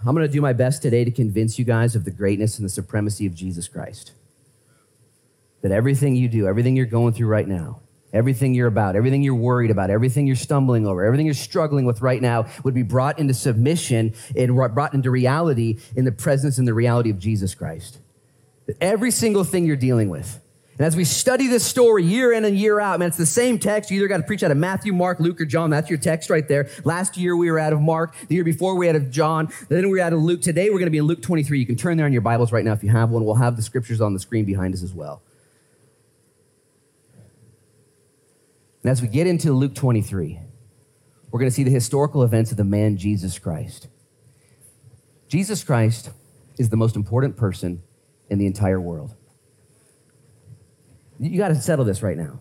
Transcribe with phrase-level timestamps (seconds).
[0.00, 2.64] I'm going to do my best today to convince you guys of the greatness and
[2.64, 4.12] the supremacy of Jesus Christ.
[5.62, 7.80] That everything you do, everything you're going through right now,
[8.12, 12.02] everything you're about, everything you're worried about, everything you're stumbling over, everything you're struggling with
[12.02, 16.66] right now would be brought into submission and brought into reality in the presence and
[16.66, 18.00] the reality of Jesus Christ.
[18.66, 20.41] That every single thing you're dealing with,
[20.82, 23.60] and as we study this story year in and year out, man, it's the same
[23.60, 23.92] text.
[23.92, 25.70] You either got to preach out of Matthew, Mark, Luke, or John.
[25.70, 26.70] That's your text right there.
[26.82, 28.16] Last year we were out of Mark.
[28.26, 29.48] The year before we had of John.
[29.68, 30.42] Then we were out of Luke.
[30.42, 31.60] Today we're going to be in Luke 23.
[31.60, 33.24] You can turn there in your Bibles right now if you have one.
[33.24, 35.22] We'll have the scriptures on the screen behind us as well.
[38.82, 40.40] And as we get into Luke 23,
[41.30, 43.86] we're going to see the historical events of the man Jesus Christ.
[45.28, 46.10] Jesus Christ
[46.58, 47.84] is the most important person
[48.28, 49.14] in the entire world.
[51.22, 52.40] You got to settle this right now.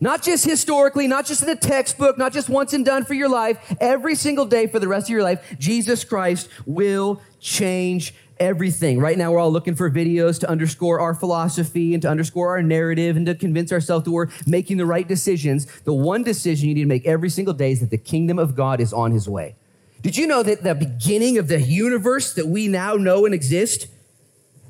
[0.00, 3.28] Not just historically, not just in a textbook, not just once and done for your
[3.28, 3.74] life.
[3.80, 8.98] Every single day for the rest of your life, Jesus Christ will change everything.
[8.98, 12.62] Right now, we're all looking for videos to underscore our philosophy and to underscore our
[12.62, 15.66] narrative and to convince ourselves that we're making the right decisions.
[15.82, 18.54] The one decision you need to make every single day is that the kingdom of
[18.54, 19.56] God is on his way.
[20.02, 23.86] Did you know that the beginning of the universe that we now know and exist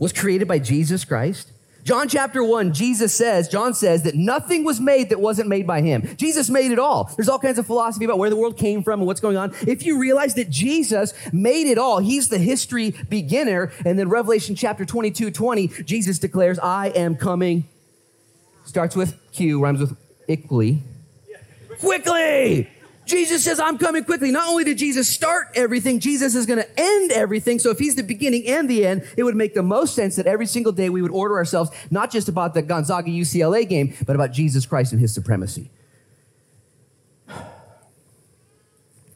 [0.01, 1.53] was created by Jesus Christ?
[1.85, 5.81] John chapter 1, Jesus says, John says that nothing was made that wasn't made by
[5.81, 6.15] him.
[6.17, 7.11] Jesus made it all.
[7.17, 9.55] There's all kinds of philosophy about where the world came from and what's going on.
[9.67, 13.73] If you realize that Jesus made it all, he's the history beginner.
[13.85, 17.69] And then Revelation chapter 22, 20, Jesus declares, I am coming.
[18.65, 19.97] Starts with Q, rhymes with
[20.29, 20.83] equally.
[21.81, 22.69] Quickly!
[23.11, 24.31] Jesus says, I'm coming quickly.
[24.31, 27.59] Not only did Jesus start everything, Jesus is going to end everything.
[27.59, 30.27] So if he's the beginning and the end, it would make the most sense that
[30.27, 34.15] every single day we would order ourselves not just about the Gonzaga UCLA game, but
[34.17, 35.71] about Jesus Christ and his supremacy.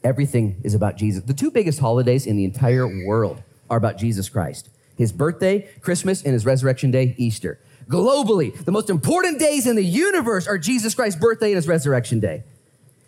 [0.03, 1.23] Everything is about Jesus.
[1.23, 6.23] The two biggest holidays in the entire world are about Jesus Christ his birthday, Christmas,
[6.23, 7.59] and his resurrection day, Easter.
[7.89, 12.21] Globally, the most important days in the universe are Jesus Christ's birthday and his resurrection
[12.21, 12.43] day.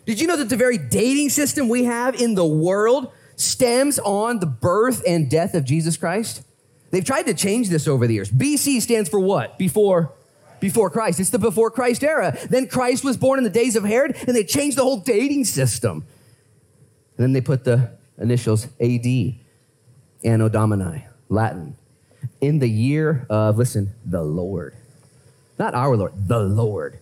[0.08, 4.38] Did you know that the very dating system we have in the world stems on
[4.38, 6.42] the birth and death of Jesus Christ?
[6.90, 8.30] They've tried to change this over the years.
[8.30, 9.58] BC stands for what?
[9.58, 10.14] Before
[10.60, 11.20] before Christ.
[11.20, 12.38] It's the before Christ era.
[12.48, 15.44] Then Christ was born in the days of Herod, and they changed the whole dating
[15.44, 16.06] system.
[17.18, 19.34] And then they put the initials AD,
[20.24, 21.76] Anno Domini, Latin,
[22.40, 24.74] in the year of, listen, the Lord.
[25.58, 26.98] Not our Lord, the Lord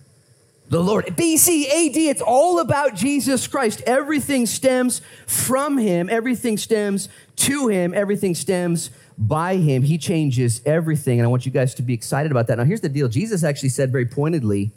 [0.69, 1.07] the Lord.
[1.07, 3.83] BC AD, it's all about Jesus Christ.
[3.87, 9.83] Everything stems from him, everything stems to him, everything stems by him.
[9.83, 11.19] He changes everything.
[11.19, 12.59] And I want you guys to be excited about that.
[12.59, 14.73] Now, here's the deal Jesus actually said very pointedly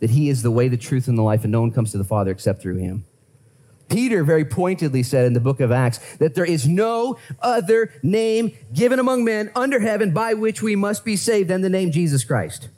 [0.00, 1.98] that he is the way, the truth, and the life, and no one comes to
[1.98, 3.04] the Father except through him.
[3.88, 8.56] Peter very pointedly said in the book of Acts that there is no other name
[8.72, 12.24] given among men under heaven by which we must be saved than the name Jesus
[12.24, 12.68] Christ.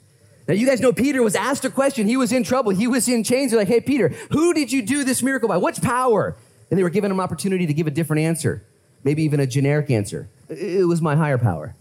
[0.47, 2.07] Now, you guys know Peter was asked a question.
[2.07, 2.71] He was in trouble.
[2.71, 3.51] He was in chains.
[3.51, 5.57] They're like, hey, Peter, who did you do this miracle by?
[5.57, 6.37] What's power?
[6.69, 8.63] And they were given him an opportunity to give a different answer,
[9.03, 10.29] maybe even a generic answer.
[10.49, 11.75] It was my higher power.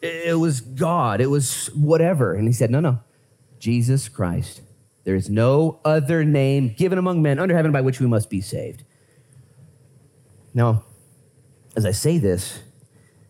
[0.00, 1.20] It was God.
[1.20, 2.34] It was whatever.
[2.34, 3.00] And he said, no, no,
[3.58, 4.62] Jesus Christ.
[5.04, 8.40] There is no other name given among men under heaven by which we must be
[8.40, 8.82] saved.
[10.52, 10.84] Now,
[11.76, 12.60] as I say this,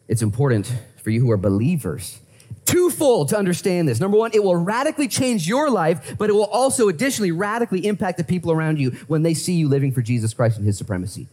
[0.08, 0.72] it's important
[1.02, 2.20] for you who are believers
[2.64, 4.00] twofold to understand this.
[4.00, 8.18] Number one, it will radically change your life, but it will also additionally radically impact
[8.18, 11.26] the people around you when they see you living for Jesus Christ and his supremacy.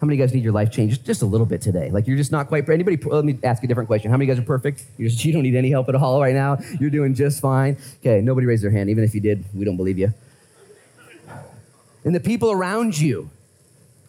[0.00, 1.90] How many of you guys need your life changed just a little bit today?
[1.90, 2.68] Like you're just not quite.
[2.68, 2.98] Anybody?
[2.98, 4.10] Let me ask a different question.
[4.10, 4.84] How many of you guys are perfect?
[5.00, 6.58] Just, you don't need any help at all right now.
[6.78, 7.78] You're doing just fine.
[8.00, 8.90] Okay, nobody raised their hand.
[8.90, 10.12] Even if you did, we don't believe you.
[12.04, 13.30] And the people around you,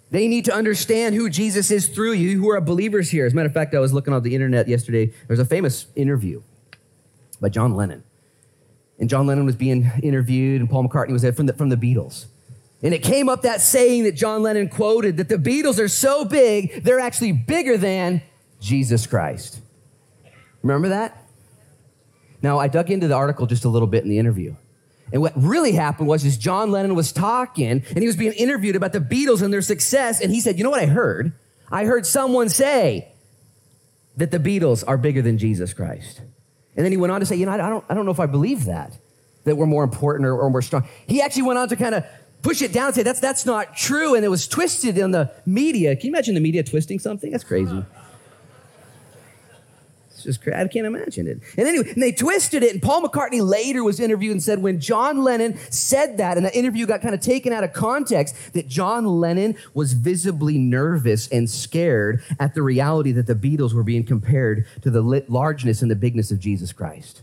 [0.10, 3.26] they need to understand who Jesus is through you, who are believers here.
[3.26, 5.12] As a matter of fact, I was looking on the internet yesterday.
[5.28, 6.42] There's a famous interview
[7.42, 8.04] by John Lennon.
[9.00, 11.76] And John Lennon was being interviewed, and Paul McCartney was there from the, from the
[11.76, 12.26] Beatles.
[12.82, 16.26] And it came up that saying that John Lennon quoted that the Beatles are so
[16.26, 18.22] big, they're actually bigger than
[18.60, 19.62] Jesus Christ.
[20.62, 21.24] Remember that?
[22.42, 24.56] Now, I dug into the article just a little bit in the interview.
[25.12, 28.76] And what really happened was is John Lennon was talking and he was being interviewed
[28.76, 30.22] about the Beatles and their success.
[30.22, 31.34] And he said, You know what I heard?
[31.72, 33.12] I heard someone say
[34.18, 36.22] that the Beatles are bigger than Jesus Christ.
[36.76, 38.20] And then he went on to say, You know, I don't, I don't know if
[38.20, 38.98] I believe that,
[39.46, 40.88] that we're more important or, or more strong.
[41.08, 42.06] He actually went on to kind of
[42.42, 44.16] push it down and say, That's, that's not true.
[44.16, 45.96] And it was twisted in the media.
[45.96, 47.32] Can you imagine the media twisting something?
[47.32, 47.84] That's crazy.
[50.18, 50.58] It's just crazy.
[50.58, 51.42] I can't imagine it.
[51.58, 52.74] And anyway, and they twisted it.
[52.74, 56.56] And Paul McCartney later was interviewed and said when John Lennon said that, and that
[56.56, 61.48] interview got kind of taken out of context, that John Lennon was visibly nervous and
[61.48, 65.96] scared at the reality that the Beatles were being compared to the largeness and the
[65.96, 67.22] bigness of Jesus Christ.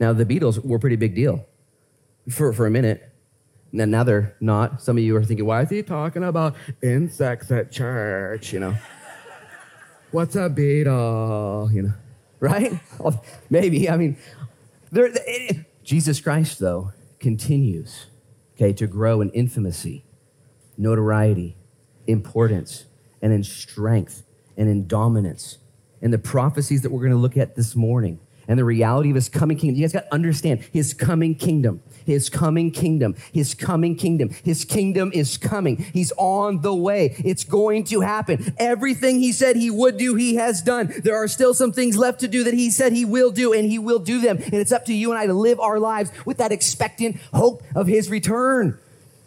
[0.00, 1.46] Now, the Beatles were a pretty big deal
[2.28, 3.12] for, for a minute.
[3.72, 4.82] And now they're not.
[4.82, 8.52] Some of you are thinking, why is he talking about insects at church?
[8.52, 8.76] You know.
[10.12, 11.72] What's a Beatle?
[11.72, 11.94] You know,
[12.40, 12.72] right?
[13.50, 13.90] Maybe.
[13.90, 14.16] I mean,
[14.90, 18.06] there, it, Jesus Christ, though, continues,
[18.54, 20.04] okay, to grow in intimacy,
[20.78, 21.56] notoriety,
[22.06, 22.86] importance,
[23.20, 24.22] and in strength
[24.56, 25.58] and in dominance.
[26.00, 29.16] And the prophecies that we're going to look at this morning and the reality of
[29.16, 29.76] his coming kingdom.
[29.76, 34.30] You guys got to understand his coming kingdom his coming kingdom, his coming kingdom.
[34.44, 35.76] His kingdom is coming.
[35.92, 37.16] He's on the way.
[37.18, 38.54] It's going to happen.
[38.58, 40.92] Everything he said he would do, he has done.
[41.02, 43.68] There are still some things left to do that he said he will do, and
[43.68, 44.38] he will do them.
[44.38, 47.62] And it's up to you and I to live our lives with that expectant hope
[47.74, 48.78] of his return.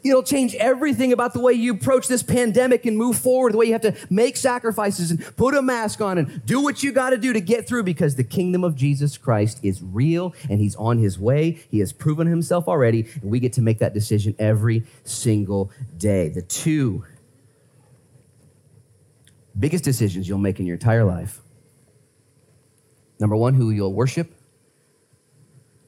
[0.03, 3.65] It'll change everything about the way you approach this pandemic and move forward, the way
[3.65, 7.09] you have to make sacrifices and put a mask on and do what you got
[7.09, 10.75] to do to get through because the kingdom of Jesus Christ is real and he's
[10.77, 11.59] on his way.
[11.69, 16.29] He has proven himself already, and we get to make that decision every single day.
[16.29, 17.03] The two
[19.57, 21.41] biggest decisions you'll make in your entire life
[23.19, 24.31] number one, who you'll worship,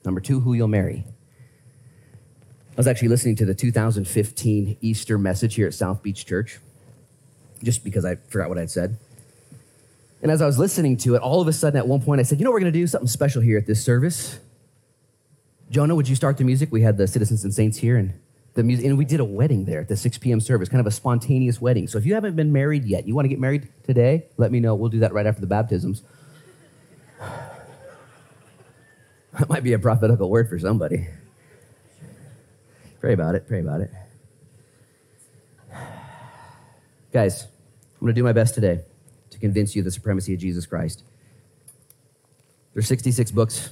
[0.03, 1.06] number two, who you'll marry.
[2.71, 6.59] I was actually listening to the 2015 Easter message here at South Beach Church,
[7.61, 8.97] just because I forgot what I'd said.
[10.21, 12.23] And as I was listening to it, all of a sudden at one point I
[12.23, 14.39] said, You know, we're going to do something special here at this service.
[15.69, 16.71] Jonah, would you start the music?
[16.71, 18.13] We had the Citizens and Saints here, and
[18.53, 20.39] the music, and we did a wedding there at the 6 p.m.
[20.39, 21.87] service, kind of a spontaneous wedding.
[21.87, 24.59] So if you haven't been married yet, you want to get married today, let me
[24.59, 24.75] know.
[24.75, 26.03] We'll do that right after the baptisms.
[29.39, 31.07] That might be a prophetical word for somebody.
[33.01, 33.48] Pray about it.
[33.48, 33.89] Pray about it.
[37.12, 37.46] Guys,
[37.96, 38.81] I'm going to do my best today
[39.31, 41.03] to convince you of the supremacy of Jesus Christ.
[42.74, 43.72] There's 66 books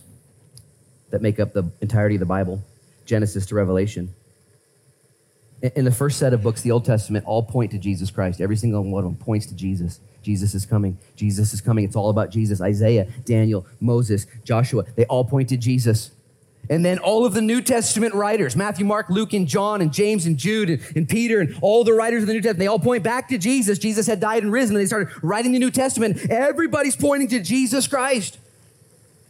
[1.12, 2.64] that make up the entirety of the Bible,
[3.06, 4.16] Genesis to Revelation.
[5.62, 8.42] In the first set of books, the Old Testament, all point to Jesus Christ.
[8.42, 10.00] Every single one of them points to Jesus.
[10.24, 10.98] Jesus is coming.
[11.16, 11.86] Jesus is coming.
[11.86, 12.62] It's all about Jesus.
[12.62, 16.12] Isaiah, Daniel, Moses, Joshua, they all point to Jesus.
[16.70, 20.28] And then all of the New Testament writers, Matthew, Mark, Luke, and John, and James,
[20.28, 22.80] and Jude, and, and, Peter, and all the writers of the New Testament, they all
[22.80, 23.80] point back to Jesus.
[23.80, 26.30] Jesus had died and risen, and they started writing the New Testament.
[26.30, 28.38] Everybody's pointing to Jesus Christ.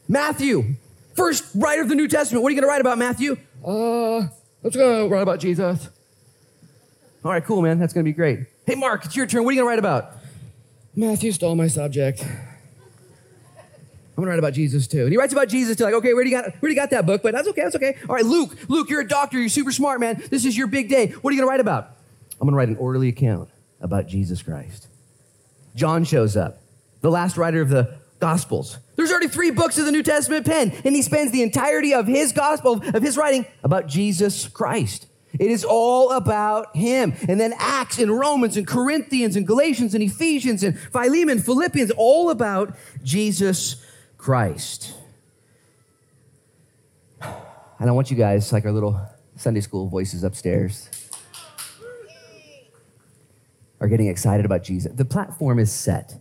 [0.09, 0.75] Matthew,
[1.13, 2.43] first writer of the New Testament.
[2.43, 3.37] What are you going to write about, Matthew?
[3.65, 4.27] Uh,
[4.63, 5.87] let's go write about Jesus.
[7.23, 7.79] All right, cool, man.
[7.79, 8.39] That's going to be great.
[8.65, 9.43] Hey, Mark, it's your turn.
[9.43, 10.17] What are you going to write about?
[10.95, 12.25] Matthew stole my subject.
[14.19, 15.03] I'm gonna write about Jesus too.
[15.03, 15.85] And he writes about Jesus too.
[15.85, 17.23] Like, okay, where do you got where do you got that book?
[17.23, 17.95] But that's okay, that's okay.
[18.09, 20.21] All right, Luke, Luke, you're a doctor, you're super smart, man.
[20.29, 21.11] This is your big day.
[21.11, 21.95] What are you gonna write about?
[22.41, 23.49] I'm gonna write an orderly account
[23.79, 24.87] about Jesus Christ.
[25.73, 26.61] John shows up,
[26.99, 28.77] the last writer of the Gospels.
[28.97, 32.07] There's already three books of the New Testament pen, and he spends the entirety of
[32.07, 35.07] his gospel, of his writing, about Jesus Christ.
[35.39, 37.13] It is all about him.
[37.29, 42.29] And then Acts and Romans and Corinthians and Galatians and Ephesians and Philemon, Philippians, all
[42.29, 43.77] about Jesus
[44.19, 44.93] Christ.
[47.21, 48.99] And I want you guys, like our little
[49.37, 50.89] Sunday school voices upstairs,
[53.79, 54.91] are getting excited about Jesus.
[54.93, 56.17] The platform is set,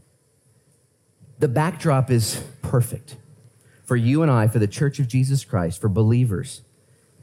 [1.40, 3.16] the backdrop is perfect
[3.84, 6.62] for you and I, for the church of Jesus Christ, for believers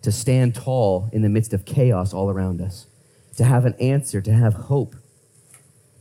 [0.01, 2.87] to stand tall in the midst of chaos all around us,
[3.37, 4.95] to have an answer, to have hope,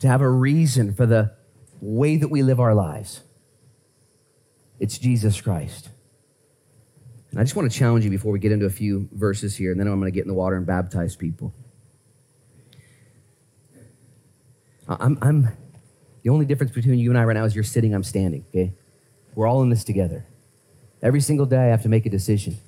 [0.00, 1.32] to have a reason for the
[1.80, 3.20] way that we live our lives.
[4.84, 5.88] It's Jesus Christ.
[7.30, 9.70] And I just want to challenge you before we get into a few verses here,
[9.70, 11.54] and then I'm going to get in the water and baptize people.
[14.86, 15.48] I'm, I'm,
[16.22, 18.74] the only difference between you and I right now is you're sitting, I'm standing, okay?
[19.34, 20.26] We're all in this together.
[21.00, 22.58] Every single day I have to make a decision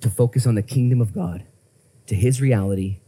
[0.00, 1.44] to focus on the kingdom of God,
[2.08, 2.98] to his reality,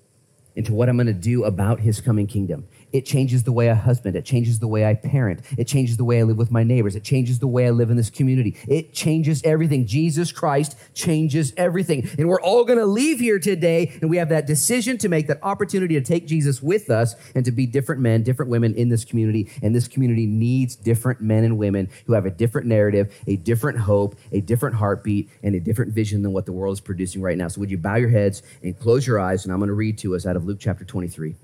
[0.54, 2.69] and to what I'm going to do about his coming kingdom.
[2.92, 4.16] It changes the way I husband.
[4.16, 5.40] It changes the way I parent.
[5.56, 6.97] It changes the way I live with my neighbors.
[6.97, 8.56] It changes the way I live in this community.
[8.68, 9.87] It changes everything.
[9.87, 12.09] Jesus Christ changes everything.
[12.18, 15.26] And we're all going to leave here today, and we have that decision to make,
[15.28, 18.88] that opportunity to take Jesus with us and to be different men, different women in
[18.88, 19.50] this community.
[19.62, 23.78] And this community needs different men and women who have a different narrative, a different
[23.78, 27.38] hope, a different heartbeat, and a different vision than what the world is producing right
[27.38, 27.49] now.
[27.49, 29.99] So would you bow your heads and close your eyes, and I'm going to read
[29.99, 31.37] to us out of Luke chapter 23.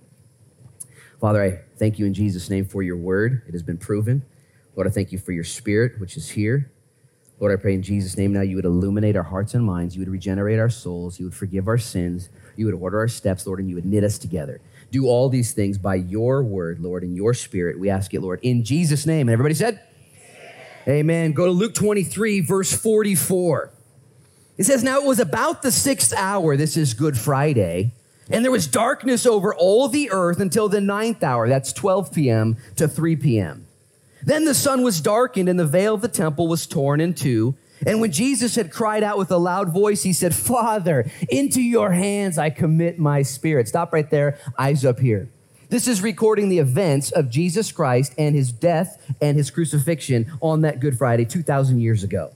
[1.26, 3.42] Father, I thank you in Jesus' name for your word.
[3.48, 4.24] It has been proven.
[4.76, 6.70] Lord, I thank you for your spirit, which is here.
[7.40, 9.96] Lord, I pray in Jesus' name now you would illuminate our hearts and minds.
[9.96, 11.18] You would regenerate our souls.
[11.18, 12.28] You would forgive our sins.
[12.54, 14.60] You would order our steps, Lord, and you would knit us together.
[14.92, 17.76] Do all these things by your word, Lord, in your spirit.
[17.76, 19.26] We ask it, Lord, in Jesus' name.
[19.26, 19.80] And everybody said,
[20.86, 20.96] Amen.
[20.96, 21.32] Amen.
[21.32, 23.72] Go to Luke 23, verse 44.
[24.58, 26.56] It says, Now it was about the sixth hour.
[26.56, 27.94] This is Good Friday.
[28.30, 31.48] And there was darkness over all the earth until the ninth hour.
[31.48, 32.56] That's 12 p.m.
[32.76, 33.66] to 3 p.m.
[34.22, 37.54] Then the sun was darkened and the veil of the temple was torn in two.
[37.86, 41.92] And when Jesus had cried out with a loud voice, he said, Father, into your
[41.92, 43.68] hands I commit my spirit.
[43.68, 45.28] Stop right there, eyes up here.
[45.68, 50.62] This is recording the events of Jesus Christ and his death and his crucifixion on
[50.62, 52.32] that Good Friday 2,000 years ago.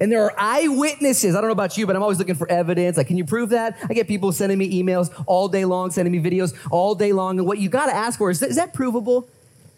[0.00, 1.34] And there are eyewitnesses.
[1.34, 2.96] I don't know about you, but I'm always looking for evidence.
[2.96, 3.76] Like, can you prove that?
[3.88, 7.38] I get people sending me emails all day long, sending me videos all day long.
[7.38, 9.22] And what you got to ask for is, is that provable?
[9.22, 9.28] Do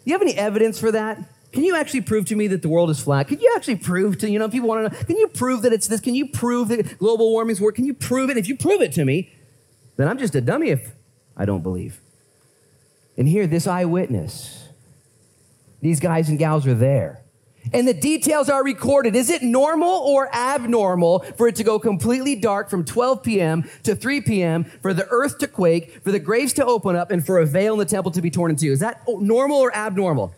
[0.05, 1.19] you have any evidence for that?
[1.51, 3.27] Can you actually prove to me that the world is flat?
[3.27, 5.61] Can you actually prove to, you know, if people want to know, can you prove
[5.61, 6.01] that it's this?
[6.01, 7.75] Can you prove that global warming's work?
[7.75, 8.37] Can you prove it?
[8.37, 9.33] If you prove it to me,
[9.95, 10.91] then I'm just a dummy if
[11.35, 11.99] I don't believe.
[13.17, 14.67] And here, this eyewitness,
[15.81, 17.21] these guys and gals are there.
[17.73, 19.15] And the details are recorded.
[19.15, 23.69] Is it normal or abnormal for it to go completely dark from 12 p.m.
[23.83, 27.25] to 3 p.m., for the earth to quake, for the graves to open up, and
[27.25, 28.71] for a veil in the temple to be torn in two?
[28.71, 30.33] Is that normal or abnormal?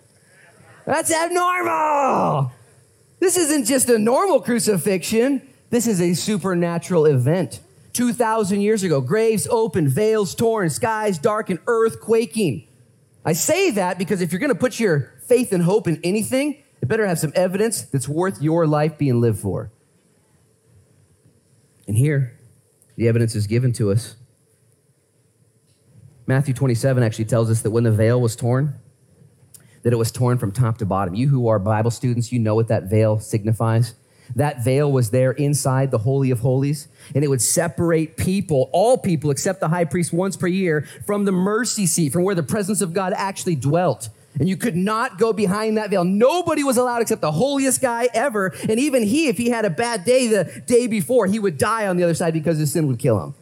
[0.85, 2.51] That's abnormal.
[3.19, 7.59] This isn't just a normal crucifixion, this is a supernatural event.
[7.93, 12.67] 2,000 years ago, graves open, veils torn, skies dark, and earth quaking.
[13.25, 16.63] I say that because if you're going to put your faith and hope in anything,
[16.89, 19.71] better have some evidence that's worth your life being lived for.
[21.87, 22.37] And here,
[22.97, 24.15] the evidence is given to us.
[26.25, 28.73] Matthew 27 actually tells us that when the veil was torn,
[29.83, 31.13] that it was torn from top to bottom.
[31.13, 33.93] You who are Bible students, you know what that veil signifies.
[34.35, 38.97] That veil was there inside the Holy of Holies, and it would separate people, all
[38.97, 42.43] people except the high priest once per year, from the mercy seat, from where the
[42.43, 44.09] presence of God actually dwelt.
[44.37, 46.03] And you could not go behind that veil.
[46.03, 48.53] Nobody was allowed except the holiest guy ever.
[48.69, 51.87] And even he, if he had a bad day the day before, he would die
[51.87, 53.33] on the other side because his sin would kill him.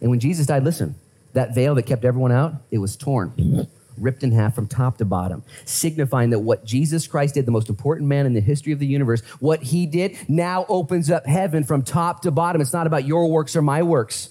[0.00, 0.96] And when Jesus died, listen,
[1.32, 3.66] that veil that kept everyone out, it was torn
[4.00, 7.68] ripped in half from top to bottom, signifying that what Jesus Christ did, the most
[7.68, 11.64] important man in the history of the universe, what he did now opens up heaven
[11.64, 12.60] from top to bottom.
[12.60, 14.30] It's not about your works or my works.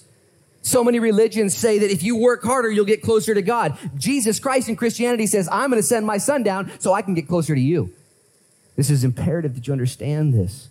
[0.68, 3.78] So many religions say that if you work harder, you'll get closer to God.
[3.96, 7.14] Jesus Christ in Christianity says, I'm going to send my son down so I can
[7.14, 7.90] get closer to you.
[8.76, 10.68] This is imperative that you understand this.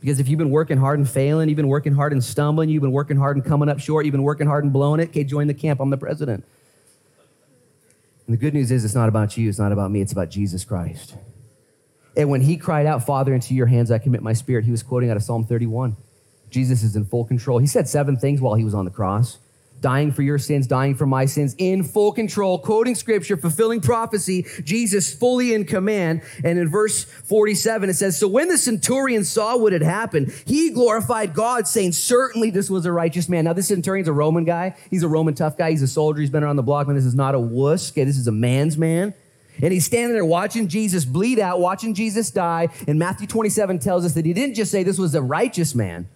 [0.00, 2.80] Because if you've been working hard and failing, you've been working hard and stumbling, you've
[2.80, 5.24] been working hard and coming up short, you've been working hard and blowing it, okay,
[5.24, 5.80] join the camp.
[5.80, 6.44] I'm the president.
[8.28, 10.30] And the good news is, it's not about you, it's not about me, it's about
[10.30, 11.16] Jesus Christ.
[12.16, 14.84] And when he cried out, Father, into your hands I commit my spirit, he was
[14.84, 15.96] quoting out of Psalm 31.
[16.50, 17.58] Jesus is in full control.
[17.58, 19.38] He said seven things while he was on the cross
[19.80, 24.46] dying for your sins, dying for my sins, in full control, quoting scripture, fulfilling prophecy,
[24.62, 26.22] Jesus fully in command.
[26.44, 30.70] And in verse 47, it says, So when the centurion saw what had happened, he
[30.70, 33.44] glorified God, saying, Certainly this was a righteous man.
[33.44, 34.76] Now, this centurion's a Roman guy.
[34.90, 35.70] He's a Roman tough guy.
[35.70, 36.20] He's a soldier.
[36.20, 36.96] He's been around the block, man.
[36.96, 37.90] This is not a wuss.
[37.90, 39.14] Okay, this is a man's man.
[39.62, 42.68] And he's standing there watching Jesus bleed out, watching Jesus die.
[42.88, 46.08] And Matthew 27 tells us that he didn't just say this was a righteous man.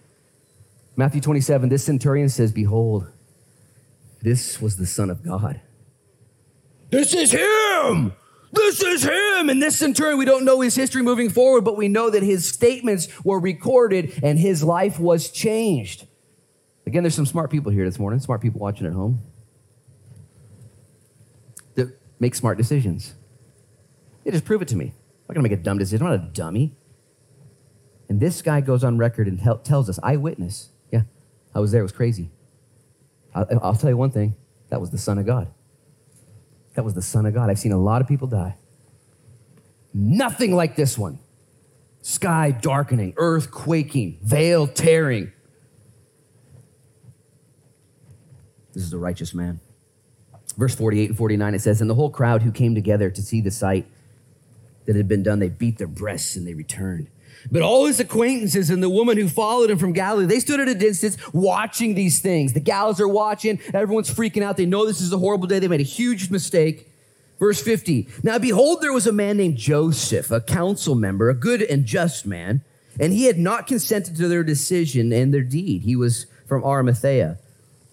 [0.95, 3.11] Matthew 27, this centurion says, Behold,
[4.21, 5.61] this was the Son of God.
[6.89, 8.13] This is him!
[8.53, 9.49] This is him!
[9.49, 12.47] And this centurion, we don't know his history moving forward, but we know that his
[12.47, 16.07] statements were recorded and his life was changed.
[16.87, 19.21] Again, there's some smart people here this morning, smart people watching at home
[21.73, 23.15] that make smart decisions.
[24.23, 24.85] They just prove it to me.
[24.85, 24.93] I'm
[25.27, 26.07] not gonna make a dumb decision.
[26.07, 26.77] I'm not a dummy.
[28.07, 30.69] And this guy goes on record and tells us, eyewitness.
[31.55, 31.79] I was there.
[31.79, 32.29] It was crazy.
[33.33, 34.35] I'll, I'll tell you one thing
[34.69, 35.47] that was the Son of God.
[36.75, 37.49] That was the Son of God.
[37.49, 38.57] I've seen a lot of people die.
[39.93, 41.19] Nothing like this one.
[42.01, 45.31] Sky darkening, earth quaking, veil tearing.
[48.73, 49.61] This is a righteous man.
[50.57, 53.41] Verse 48 and 49, it says, And the whole crowd who came together to see
[53.41, 53.87] the sight
[54.85, 57.09] that had been done, they beat their breasts and they returned.
[57.51, 60.67] But all his acquaintances and the woman who followed him from Galilee, they stood at
[60.67, 62.53] a distance watching these things.
[62.53, 63.59] The gals are watching.
[63.73, 64.57] Everyone's freaking out.
[64.57, 65.59] They know this is a horrible day.
[65.59, 66.91] They made a huge mistake.
[67.39, 68.07] Verse 50.
[68.23, 72.25] Now behold, there was a man named Joseph, a council member, a good and just
[72.25, 72.61] man,
[72.99, 75.81] and he had not consented to their decision and their deed.
[75.81, 77.37] He was from Arimathea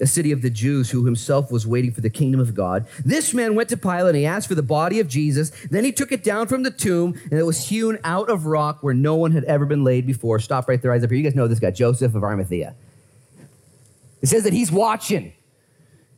[0.03, 2.87] a city of the Jews, who himself was waiting for the kingdom of God.
[3.05, 5.51] This man went to Pilate and he asked for the body of Jesus.
[5.71, 8.83] Then he took it down from the tomb, and it was hewn out of rock
[8.83, 10.41] where no one had ever been laid before.
[10.41, 11.19] Stop right there, eyes up here.
[11.19, 12.75] You guys know this guy, Joseph of Arimathea.
[14.21, 15.33] It says that he's watching.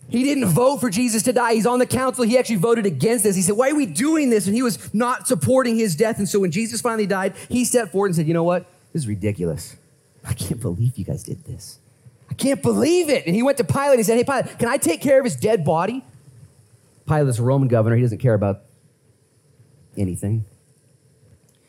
[0.09, 1.55] He didn't vote for Jesus to die.
[1.55, 2.25] He's on the council.
[2.25, 3.37] He actually voted against this.
[3.37, 4.47] He said, Why are we doing this?
[4.47, 6.19] And he was not supporting his death.
[6.19, 8.67] And so when Jesus finally died, he stepped forward and said, You know what?
[8.93, 9.77] This is ridiculous.
[10.23, 11.79] I can't believe you guys did this.
[12.35, 13.27] I can't believe it.
[13.27, 15.25] And he went to Pilate and he said, Hey, Pilate, can I take care of
[15.25, 16.05] his dead body?
[17.07, 17.95] Pilate's a Roman governor.
[17.95, 18.63] He doesn't care about
[19.97, 20.45] anything.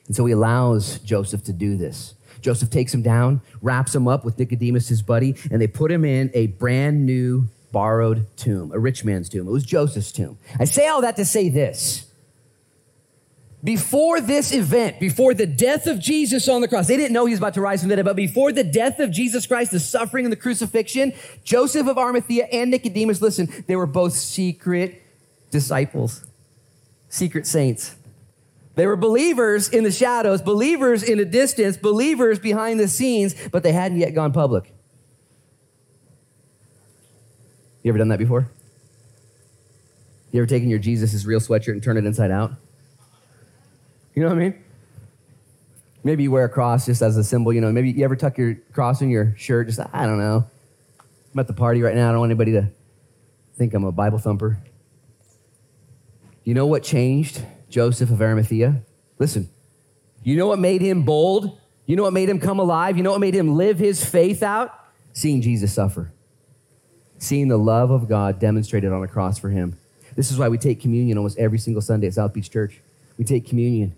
[0.08, 2.16] And so he allows Joseph to do this.
[2.42, 6.04] Joseph takes him down, wraps him up with Nicodemus, his buddy, and they put him
[6.04, 9.48] in a brand new borrowed tomb, a rich man's tomb.
[9.48, 10.40] It was Joseph's tomb.
[10.60, 12.06] I say all that to say this.
[13.66, 17.32] Before this event, before the death of Jesus on the cross, they didn't know he
[17.32, 19.80] was about to rise from the dead, but before the death of Jesus Christ, the
[19.80, 25.02] suffering and the crucifixion, Joseph of Arimathea and Nicodemus, listen, they were both secret
[25.50, 26.28] disciples,
[27.10, 27.96] secret saints.
[28.76, 33.64] They were believers in the shadows, believers in the distance, believers behind the scenes, but
[33.64, 34.72] they hadn't yet gone public.
[37.82, 38.48] You ever done that before?
[40.32, 42.52] You ever taken your Jesus' real sweatshirt and turned it inside out?
[44.16, 44.64] You know what I mean?
[46.04, 47.72] Maybe you wear a cross just as a symbol, you know.
[47.72, 50.46] Maybe you ever tuck your cross in your shirt, just, I don't know.
[51.34, 52.10] I'm at the party right now.
[52.10, 52.70] I don't want anybody to
[53.56, 54.60] think I'm a Bible thumper.
[56.44, 58.82] You know what changed Joseph of Arimathea?
[59.20, 59.50] Listen,
[60.24, 61.58] you know what made him bold?
[61.86, 62.98] You know what made him come alive?
[62.98, 64.72] You know what made him live his faith out?
[65.14, 66.12] Seeing Jesus suffer
[67.18, 69.78] seeing the love of God demonstrated on a cross for him.
[70.16, 72.80] This is why we take communion almost every single Sunday at South Beach Church.
[73.18, 73.96] We take communion.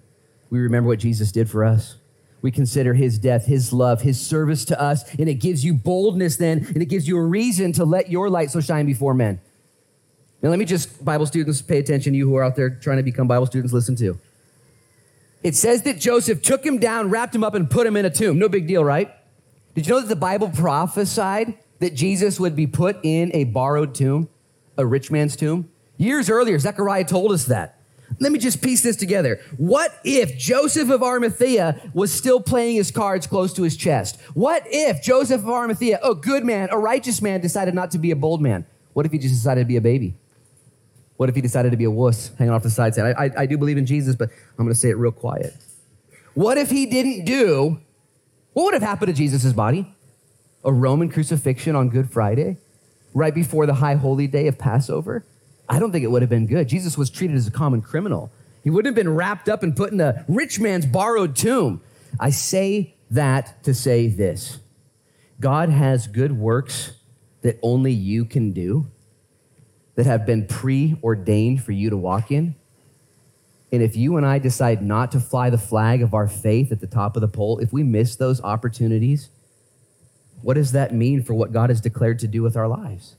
[0.49, 1.97] We remember what Jesus did for us.
[2.41, 6.38] We consider his death, his love, his service to us, and it gives you boldness
[6.38, 9.41] then, and it gives you a reason to let your light so shine before men.
[10.41, 13.03] Now, let me just, Bible students, pay attention, you who are out there trying to
[13.03, 14.19] become Bible students, listen to.
[15.41, 18.10] It says that Joseph took him down, wrapped him up, and put him in a
[18.10, 18.38] tomb.
[18.38, 19.12] No big deal, right?
[19.73, 23.95] Did you know that the Bible prophesied that Jesus would be put in a borrowed
[23.95, 24.29] tomb,
[24.77, 25.69] a rich man's tomb?
[25.97, 27.76] Years earlier, Zechariah told us that.
[28.20, 29.39] Let me just piece this together.
[29.58, 34.20] What if Joseph of Arimathea was still playing his cards close to his chest?
[34.34, 38.12] What if Joseph of Arimathea, a good man, a righteous man, decided not to be
[38.12, 38.65] a bold man?
[38.93, 40.15] What if he just decided to be a baby?
[41.17, 43.32] What if he decided to be a wuss hanging off the side saying, I, I,
[43.39, 45.54] I do believe in Jesus, but I'm going to say it real quiet?
[46.34, 47.80] What if he didn't do,
[48.54, 49.93] what would have happened to Jesus' body?
[50.67, 52.58] a Roman crucifixion on Good Friday,
[53.13, 55.26] right before the high holy day of Passover,
[55.69, 56.67] I don't think it would have been good.
[56.67, 58.32] Jesus was treated as a common criminal.
[58.63, 61.82] He wouldn't have been wrapped up and put in a rich man's borrowed tomb.
[62.19, 64.60] I say that to say this
[65.39, 66.93] God has good works
[67.41, 68.88] that only you can do,
[69.95, 72.56] that have been preordained for you to walk in.
[73.71, 76.80] And if you and I decide not to fly the flag of our faith at
[76.80, 79.30] the top of the pole, if we miss those opportunities,
[80.41, 83.16] what does that mean for what God has declared to do with our lives?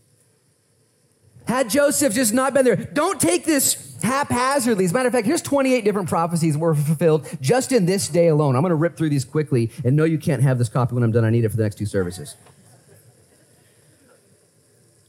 [1.48, 4.84] Had Joseph just not been there, don't take this haphazardly.
[4.84, 8.28] As a matter of fact, here's 28 different prophecies were fulfilled just in this day
[8.28, 8.54] alone.
[8.54, 11.02] I'm going to rip through these quickly, and no, you can't have this copy when
[11.02, 11.24] I'm done.
[11.24, 12.36] I need it for the next two services.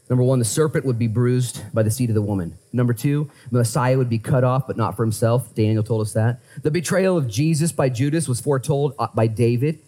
[0.10, 2.58] Number one, the serpent would be bruised by the seed of the woman.
[2.71, 5.54] Number two, Messiah would be cut off, but not for himself.
[5.54, 6.39] Daniel told us that.
[6.63, 9.80] The betrayal of Jesus by Judas was foretold uh, by David.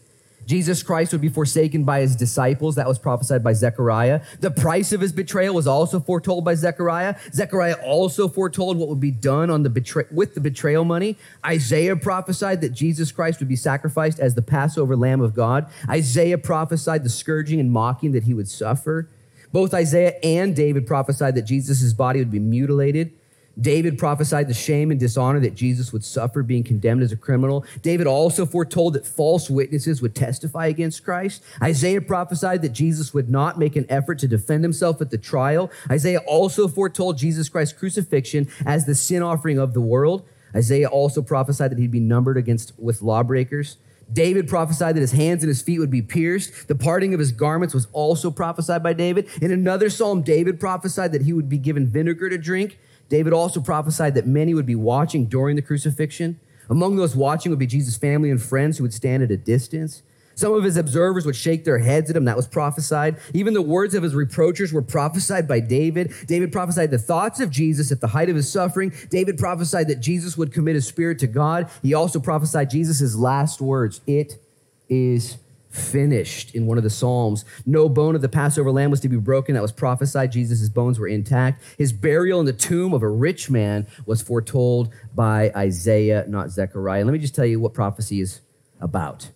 [0.45, 2.75] Jesus Christ would be forsaken by his disciples.
[2.75, 4.21] That was prophesied by Zechariah.
[4.39, 7.15] The price of his betrayal was also foretold by Zechariah.
[7.33, 11.17] Zechariah also foretold what would be done on the betray- with the betrayal money.
[11.45, 15.67] Isaiah prophesied that Jesus Christ would be sacrificed as the Passover lamb of God.
[15.89, 19.09] Isaiah prophesied the scourging and mocking that he would suffer.
[19.51, 23.13] Both Isaiah and David prophesied that Jesus' body would be mutilated.
[23.59, 27.65] David prophesied the shame and dishonor that Jesus would suffer being condemned as a criminal.
[27.81, 31.43] David also foretold that false witnesses would testify against Christ.
[31.61, 35.69] Isaiah prophesied that Jesus would not make an effort to defend himself at the trial.
[35.89, 40.27] Isaiah also foretold Jesus Christ's crucifixion as the sin offering of the world.
[40.55, 43.77] Isaiah also prophesied that he'd be numbered against with lawbreakers.
[44.11, 46.67] David prophesied that his hands and his feet would be pierced.
[46.67, 49.29] The parting of his garments was also prophesied by David.
[49.41, 52.77] In another psalm, David prophesied that he would be given vinegar to drink.
[53.11, 56.39] David also prophesied that many would be watching during the crucifixion.
[56.69, 60.01] Among those watching would be Jesus' family and friends who would stand at a distance.
[60.33, 62.23] Some of his observers would shake their heads at him.
[62.23, 63.17] That was prophesied.
[63.33, 66.13] Even the words of his reproachers were prophesied by David.
[66.25, 68.93] David prophesied the thoughts of Jesus at the height of his suffering.
[69.09, 71.69] David prophesied that Jesus would commit his spirit to God.
[71.81, 74.41] He also prophesied Jesus' last words It
[74.87, 75.35] is
[75.71, 77.45] finished in one of the Psalms.
[77.65, 79.55] No bone of the Passover lamb was to be broken.
[79.55, 80.31] That was prophesied.
[80.31, 81.63] Jesus' bones were intact.
[81.77, 87.05] His burial in the tomb of a rich man was foretold by Isaiah, not Zechariah.
[87.05, 88.41] Let me just tell you what prophecy is
[88.79, 89.29] about.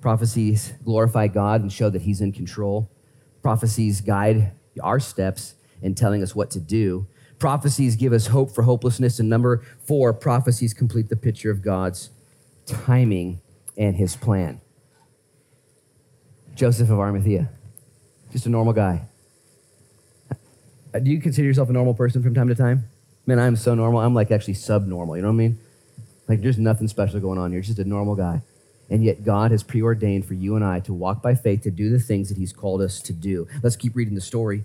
[0.00, 2.90] Prophecies glorify God and show that He's in control.
[3.42, 7.06] Prophecies guide our steps in telling us what to do.
[7.38, 9.18] Prophecies give us hope for hopelessness.
[9.18, 12.10] And number four, prophecies complete the picture of God's
[12.66, 13.40] timing
[13.76, 14.60] and His plan.
[16.54, 17.48] Joseph of Arimathea,
[18.32, 19.02] just a normal guy.
[20.92, 22.84] Do you consider yourself a normal person from time to time?
[23.26, 24.00] Man, I'm so normal.
[24.00, 25.16] I'm like actually subnormal.
[25.16, 25.58] You know what I mean?
[26.28, 27.52] Like there's nothing special going on.
[27.52, 28.42] You're just a normal guy.
[28.88, 31.90] And yet God has preordained for you and I to walk by faith to do
[31.90, 33.48] the things that He's called us to do.
[33.62, 34.64] Let's keep reading the story.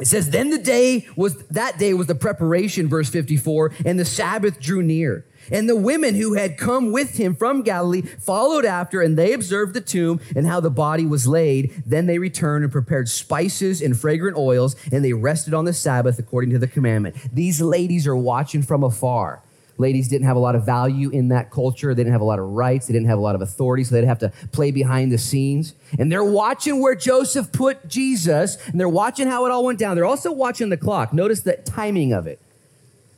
[0.00, 4.04] It says, Then the day was that day was the preparation, verse 54, and the
[4.04, 5.24] Sabbath drew near.
[5.52, 9.74] And the women who had come with him from Galilee followed after, and they observed
[9.74, 11.82] the tomb and how the body was laid.
[11.86, 16.18] Then they returned and prepared spices and fragrant oils, and they rested on the Sabbath
[16.18, 17.16] according to the commandment.
[17.32, 19.42] These ladies are watching from afar.
[19.76, 21.94] Ladies didn't have a lot of value in that culture.
[21.94, 22.86] They didn't have a lot of rights.
[22.86, 25.74] They didn't have a lot of authority, so they'd have to play behind the scenes.
[25.98, 29.96] And they're watching where Joseph put Jesus, and they're watching how it all went down.
[29.96, 31.12] They're also watching the clock.
[31.12, 32.40] Notice the timing of it.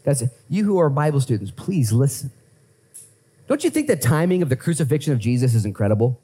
[0.04, 2.30] Guys, you who are Bible students, please listen.
[3.48, 6.18] Don't you think the timing of the crucifixion of Jesus is incredible?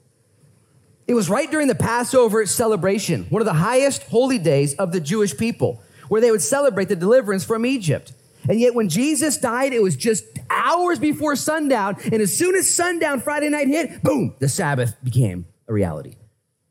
[1.05, 4.99] It was right during the Passover celebration, one of the highest holy days of the
[4.99, 8.13] Jewish people, where they would celebrate the deliverance from Egypt.
[8.49, 11.97] And yet, when Jesus died, it was just hours before sundown.
[12.03, 16.15] And as soon as sundown Friday night hit, boom, the Sabbath became a reality.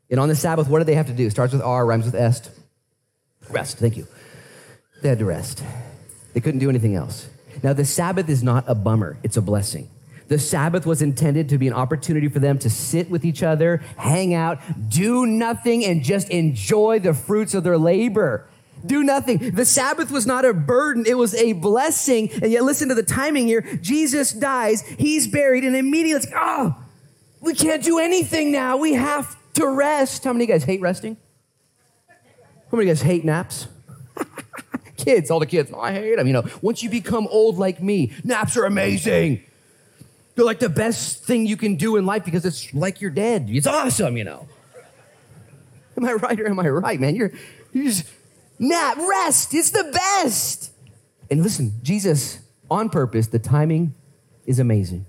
[0.09, 1.29] And on the Sabbath, what did they have to do?
[1.29, 2.51] Starts with R, rhymes with est.
[3.49, 3.77] Rest.
[3.77, 4.07] Thank you.
[5.01, 5.63] They had to rest.
[6.33, 7.27] They couldn't do anything else.
[7.61, 9.89] Now, the Sabbath is not a bummer, it's a blessing.
[10.27, 13.77] The Sabbath was intended to be an opportunity for them to sit with each other,
[13.97, 14.59] hang out,
[14.89, 18.47] do nothing, and just enjoy the fruits of their labor.
[18.85, 19.51] Do nothing.
[19.51, 22.29] The Sabbath was not a burden, it was a blessing.
[22.41, 23.61] And yet, listen to the timing here.
[23.81, 26.75] Jesus dies, he's buried, and immediately it's, oh,
[27.41, 28.77] we can't do anything now.
[28.77, 30.23] We have to rest.
[30.23, 31.17] How many of you guys hate resting?
[32.07, 33.67] How many of you guys hate naps?
[34.97, 36.27] kids, all the kids, oh, I hate them.
[36.27, 39.43] You know, once you become old like me, naps are amazing.
[40.35, 43.47] They're like the best thing you can do in life because it's like you're dead.
[43.49, 44.47] It's awesome, you know.
[45.95, 47.15] Am I right or am I right, man?
[47.15, 47.31] You're,
[47.71, 48.05] you just
[48.59, 49.53] nap, rest.
[49.53, 50.71] It's the best.
[51.29, 52.39] And listen, Jesus,
[52.69, 53.93] on purpose, the timing
[54.45, 55.05] is amazing.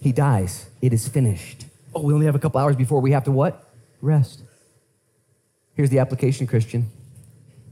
[0.00, 0.66] He dies.
[0.80, 1.66] It is finished.
[1.94, 3.68] Oh, we only have a couple hours before we have to what?
[4.00, 4.42] Rest.
[5.74, 6.90] Here's the application, Christian.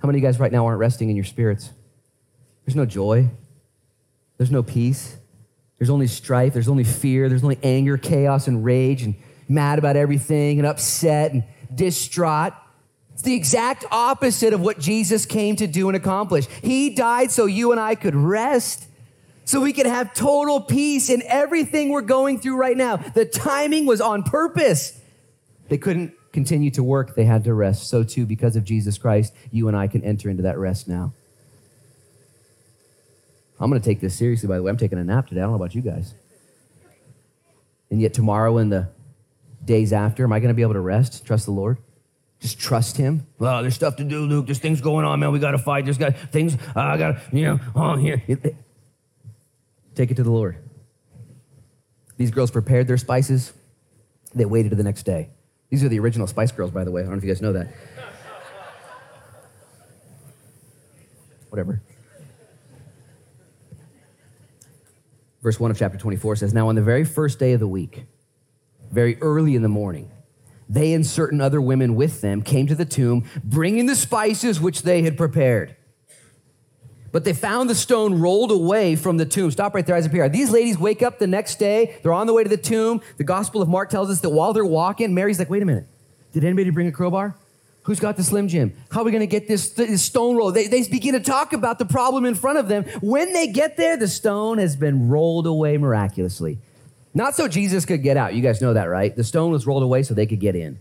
[0.01, 1.71] How many of you guys right now aren't resting in your spirits?
[2.65, 3.29] There's no joy.
[4.39, 5.17] There's no peace.
[5.79, 6.53] There's only strife.
[6.53, 7.29] There's only fear.
[7.29, 9.15] There's only anger, chaos, and rage, and
[9.49, 12.53] mad about everything, and upset, and distraught.
[13.17, 16.47] It's the exact opposite of what Jesus came to do and accomplish.
[16.61, 18.87] He died so you and I could rest,
[19.47, 22.97] so we could have total peace in everything we're going through right now.
[22.99, 25.01] The timing was on purpose.
[25.71, 27.89] They couldn't continue to work, they had to rest.
[27.89, 31.15] So, too, because of Jesus Christ, you and I can enter into that rest now.
[33.59, 34.71] I'm going to take this seriously, by the way.
[34.71, 35.41] I'm taking a nap today.
[35.41, 36.13] I don't know about you guys.
[37.91, 38.91] And yet, tomorrow and the
[39.65, 41.79] days after, am I going to be able to rest, trust the Lord?
[42.47, 43.27] Just trust Him?
[43.41, 44.47] Well, there's stuff to do, Luke.
[44.47, 45.33] There's things going on, man.
[45.33, 45.85] We got to fight.
[45.85, 48.23] There's got things, uh, I got to, you know, on here.
[49.97, 50.57] Take it to the Lord.
[52.19, 53.53] These girls prepared their spices.
[54.33, 55.31] They waited to the next day.
[55.71, 57.01] These are the original Spice Girls, by the way.
[57.01, 57.67] I don't know if you guys know that.
[61.49, 61.83] Whatever.
[65.43, 68.05] Verse 1 of chapter 24 says, Now on the very first day of the week,
[68.93, 70.13] very early in the morning,
[70.69, 74.83] they and certain other women with them came to the tomb, bringing the spices which
[74.83, 75.77] they had prepared.
[77.13, 79.51] But they found the stone rolled away from the tomb.
[79.51, 80.29] Stop right there, eyes up here.
[80.29, 81.97] These ladies wake up the next day.
[82.03, 83.01] They're on the way to the tomb.
[83.17, 85.87] The Gospel of Mark tells us that while they're walking, Mary's like, wait a minute.
[86.33, 87.35] Did anybody bring a crowbar?
[87.85, 88.77] Who's got the Slim Jim?
[88.91, 90.51] How are we going to get this, this stone roll?
[90.51, 92.85] They, they begin to talk about the problem in front of them.
[93.01, 96.59] When they get there, the stone has been rolled away miraculously.
[97.17, 98.35] Not so Jesus could get out.
[98.35, 99.17] You guys know that, right?
[99.17, 100.79] The stone was rolled away so they could get in.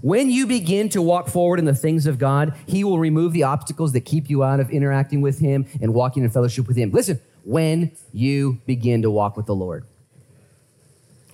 [0.00, 3.42] When you begin to walk forward in the things of God, He will remove the
[3.42, 6.90] obstacles that keep you out of interacting with Him and walking in fellowship with Him.
[6.90, 9.84] Listen, when you begin to walk with the Lord.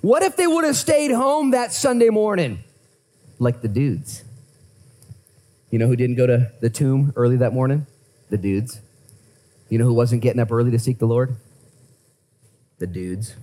[0.01, 2.65] What if they would have stayed home that Sunday morning?
[3.39, 4.25] Like the dudes.
[5.71, 7.87] You know who didn't go to the tomb early that morning?
[8.31, 8.81] The dudes.
[9.69, 11.37] You know who wasn't getting up early to seek the Lord?
[12.81, 13.37] The dudes.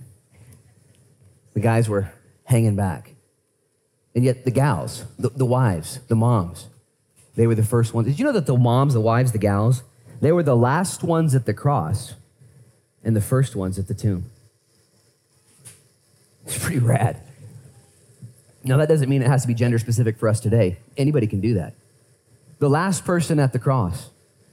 [1.54, 2.12] The guys were
[2.44, 3.14] hanging back.
[4.14, 6.68] And yet, the gals, the, the wives, the moms,
[7.34, 8.08] they were the first ones.
[8.08, 9.82] Did you know that the moms, the wives, the gals,
[10.20, 12.14] they were the last ones at the cross
[13.02, 14.30] and the first ones at the tomb?
[16.44, 17.22] It's pretty rad.
[18.64, 20.78] Now, that doesn't mean it has to be gender specific for us today.
[20.96, 21.74] Anybody can do that.
[22.58, 24.10] The last person at the cross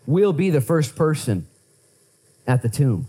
[0.08, 1.48] will be the first person
[2.48, 3.08] at the tomb.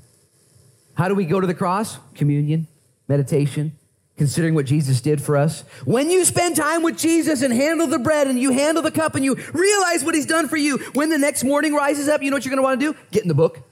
[0.95, 1.99] How do we go to the cross?
[2.15, 2.67] Communion,
[3.09, 3.79] meditation,
[4.21, 5.63] considering what Jesus did for us.
[5.87, 9.15] When you spend time with Jesus and handle the bread and you handle the cup
[9.15, 12.31] and you realize what he's done for you, when the next morning rises up, you
[12.31, 12.99] know what you're going to want to do?
[13.13, 13.63] Get in the book.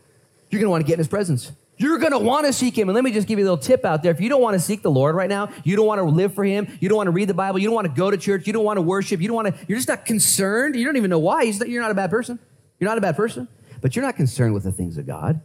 [0.49, 1.53] You're going to want to get in his presence.
[1.77, 2.89] You're going to want to seek him.
[2.89, 4.11] And let me just give you a little tip out there.
[4.11, 6.33] If you don't want to seek the Lord right now, you don't want to live
[6.33, 8.17] for him, you don't want to read the Bible, you don't want to go to
[8.17, 10.77] church, you don't want to worship, you don't want to, you're just not concerned.
[10.77, 11.43] You don't even know why.
[11.43, 12.39] You're not a bad person.
[12.81, 13.49] You're not a bad person,
[13.83, 15.43] but you're not concerned with the things of God.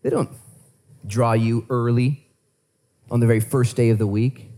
[0.00, 0.30] They don't
[1.06, 2.25] draw you early
[3.10, 4.50] on the very first day of the week,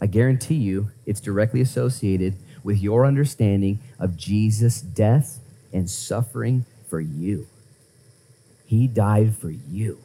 [0.00, 5.40] I guarantee you it's directly associated with your understanding of Jesus' death
[5.72, 7.46] and suffering for you.
[8.66, 9.98] He died for you,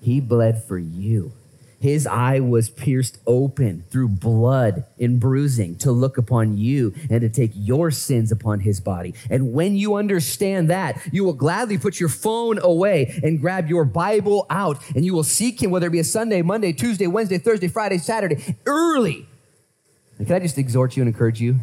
[0.00, 1.32] He bled for you.
[1.80, 7.28] His eye was pierced open through blood and bruising to look upon you and to
[7.28, 9.14] take your sins upon his body.
[9.30, 13.84] And when you understand that, you will gladly put your phone away and grab your
[13.84, 17.38] Bible out and you will seek him, whether it be a Sunday, Monday, Tuesday, Wednesday,
[17.38, 19.28] Thursday, Friday, Saturday, early.
[20.18, 21.60] And can I just exhort you and encourage you?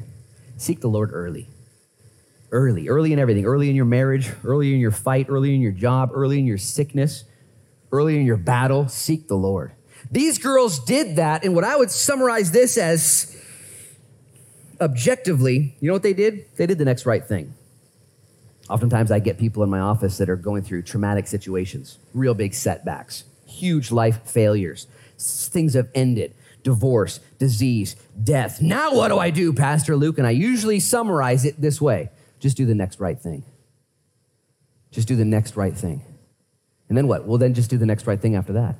[0.57, 1.47] Seek the Lord early
[2.51, 5.71] early, early in everything, early in your marriage, early in your fight, early in your
[5.71, 7.23] job, early in your sickness,
[7.91, 8.87] early in your battle.
[8.87, 9.71] Seek the Lord.
[10.11, 13.35] These girls did that, and what I would summarize this as
[14.81, 16.45] objectively, you know what they did?
[16.57, 17.53] They did the next right thing.
[18.69, 22.53] Oftentimes, I get people in my office that are going through traumatic situations, real big
[22.53, 24.87] setbacks, huge life failures.
[25.17, 28.61] Things have ended divorce, disease, death.
[28.61, 30.17] Now, what do I do, Pastor Luke?
[30.17, 33.43] And I usually summarize it this way just do the next right thing.
[34.91, 36.03] Just do the next right thing.
[36.89, 37.25] And then what?
[37.25, 38.75] Well, then just do the next right thing after that.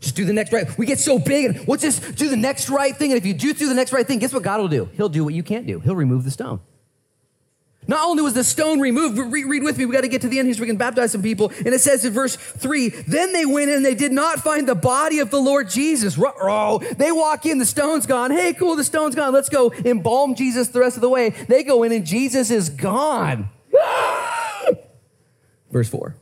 [0.00, 0.76] Just do the next right.
[0.78, 1.98] We get so big and what's this?
[1.98, 3.10] Do the next right thing.
[3.10, 4.88] And if you do do the next right thing, guess what God will do?
[4.94, 5.80] He'll do what you can't do.
[5.80, 6.60] He'll remove the stone.
[7.88, 10.28] Not only was the stone removed, but read with me, we got to get to
[10.28, 11.50] the end here so we can baptize some people.
[11.64, 14.68] And it says in verse 3 Then they went in and they did not find
[14.68, 16.18] the body of the Lord Jesus.
[16.18, 18.30] Oh, they walk in, the stone's gone.
[18.30, 19.32] Hey, cool, the stone's gone.
[19.32, 21.30] Let's go embalm Jesus the rest of the way.
[21.30, 23.48] They go in and Jesus is gone.
[25.72, 26.14] verse 4.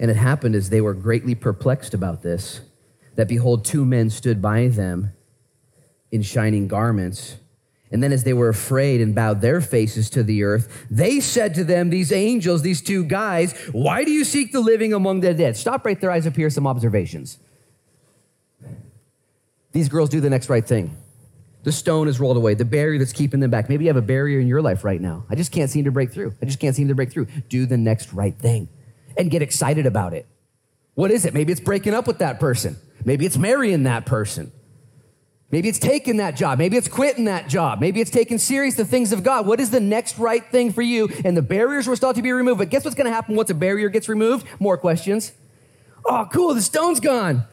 [0.00, 2.62] And it happened as they were greatly perplexed about this,
[3.16, 5.12] that behold, two men stood by them
[6.10, 7.36] in shining garments.
[7.92, 11.54] And then, as they were afraid and bowed their faces to the earth, they said
[11.56, 15.34] to them, These angels, these two guys, why do you seek the living among the
[15.34, 15.56] dead?
[15.56, 17.38] Stop right there, up here, some observations.
[19.72, 20.96] These girls do the next right thing.
[21.62, 23.68] The stone is rolled away, the barrier that's keeping them back.
[23.68, 25.26] Maybe you have a barrier in your life right now.
[25.28, 26.32] I just can't seem to break through.
[26.40, 27.26] I just can't seem to break through.
[27.50, 28.68] Do the next right thing
[29.20, 30.26] and get excited about it.
[30.94, 31.34] What is it?
[31.34, 32.76] Maybe it's breaking up with that person.
[33.04, 34.50] Maybe it's marrying that person.
[35.50, 36.58] Maybe it's taking that job.
[36.58, 37.80] Maybe it's quitting that job.
[37.80, 39.46] Maybe it's taking serious the things of God.
[39.46, 41.08] What is the next right thing for you?
[41.24, 42.58] And the barriers were still to be removed.
[42.58, 44.46] But guess what's going to happen once a barrier gets removed?
[44.58, 45.32] More questions.
[46.04, 46.54] Oh, cool.
[46.54, 47.44] The stone's gone.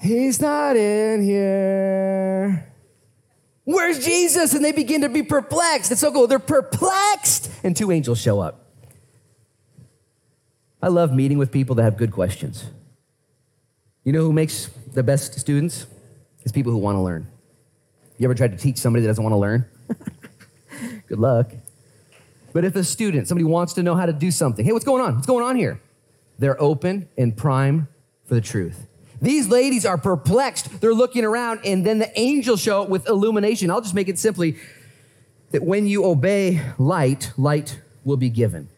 [0.00, 2.72] He's not in here.
[3.64, 4.54] Where's Jesus?
[4.54, 5.90] And they begin to be perplexed.
[5.90, 6.28] It's so cool.
[6.28, 7.50] They're perplexed.
[7.64, 8.65] And two angels show up.
[10.82, 12.66] I love meeting with people that have good questions.
[14.04, 15.86] You know who makes the best students?
[16.42, 17.26] It's people who want to learn.
[18.18, 19.66] You ever tried to teach somebody that doesn't want to learn?
[21.08, 21.52] good luck.
[22.52, 25.02] But if a student, somebody wants to know how to do something, hey, what's going
[25.02, 25.16] on?
[25.16, 25.80] What's going on here?
[26.38, 27.88] They're open and prime
[28.24, 28.86] for the truth.
[29.20, 30.80] These ladies are perplexed.
[30.80, 33.70] They're looking around, and then the angels show up with illumination.
[33.70, 34.56] I'll just make it simply
[35.50, 38.68] that when you obey light, light will be given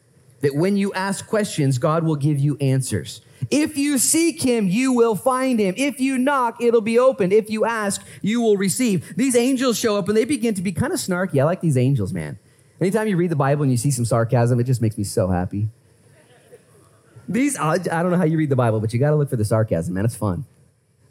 [0.40, 3.20] that when you ask questions, God will give you answers.
[3.50, 5.74] If you seek him, you will find him.
[5.76, 7.32] If you knock, it'll be opened.
[7.32, 9.16] If you ask, you will receive.
[9.16, 11.40] These angels show up and they begin to be kind of snarky.
[11.40, 12.38] I like these angels, man.
[12.80, 15.28] Anytime you read the Bible and you see some sarcasm, it just makes me so
[15.28, 15.68] happy.
[17.28, 19.36] These, I don't know how you read the Bible, but you got to look for
[19.36, 20.04] the sarcasm, man.
[20.04, 20.46] It's fun.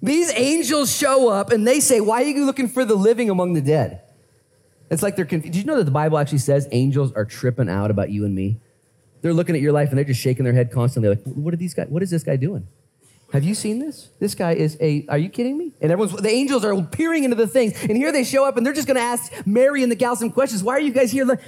[0.02, 3.54] These angels show up and they say, Why are you looking for the living among
[3.54, 4.02] the dead?
[4.90, 5.54] It's like they're confused.
[5.54, 8.34] Did you know that the Bible actually says angels are tripping out about you and
[8.34, 8.60] me?
[9.22, 11.58] They're looking at your life and they're just shaking their head constantly, like, what are
[11.58, 11.88] these guys?
[11.90, 12.68] What is this guy doing?
[13.34, 14.10] Have you seen this?
[14.20, 15.74] This guy is a, are you kidding me?
[15.82, 17.74] And everyone's, the angels are peering into the things.
[17.84, 20.16] And here they show up and they're just going to ask Mary and the gal
[20.16, 20.64] some questions.
[20.64, 21.40] Why are you guys here?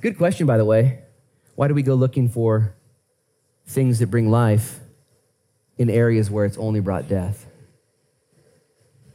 [0.00, 1.00] Good question, by the way.
[1.54, 2.74] Why do we go looking for
[3.66, 4.80] things that bring life
[5.78, 7.46] in areas where it's only brought death?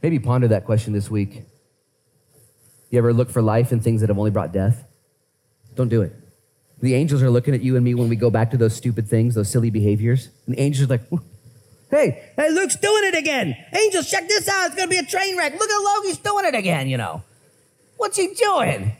[0.02, 1.42] Maybe ponder that question this week.
[2.88, 4.82] You ever look for life in things that have only brought death?
[5.74, 6.14] Don't do it.
[6.80, 9.08] The angels are looking at you and me when we go back to those stupid
[9.08, 10.28] things, those silly behaviors.
[10.46, 11.02] And the angels are like,
[11.90, 13.56] hey, hey, Luke's doing it again.
[13.76, 14.66] Angels, check this out.
[14.66, 15.58] It's going to be a train wreck.
[15.58, 17.22] Look at Loki's doing it again, you know.
[17.96, 18.92] What's he doing?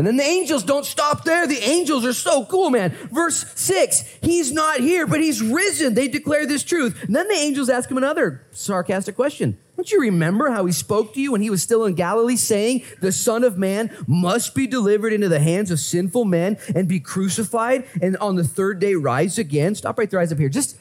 [0.00, 1.46] And then the angels don't stop there.
[1.46, 2.96] The angels are so cool, man.
[3.12, 5.92] Verse 6 He's not here, but he's risen.
[5.92, 7.02] They declare this truth.
[7.02, 11.12] And then the angels ask him another sarcastic question Don't you remember how he spoke
[11.12, 14.66] to you when he was still in Galilee, saying, The Son of Man must be
[14.66, 18.94] delivered into the hands of sinful men and be crucified and on the third day
[18.94, 19.74] rise again?
[19.74, 20.48] Stop right there, eyes up here.
[20.48, 20.78] Just